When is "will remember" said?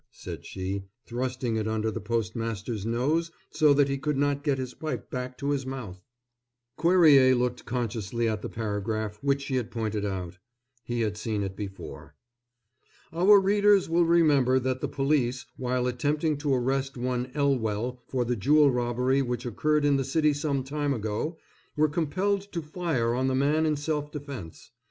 13.89-14.57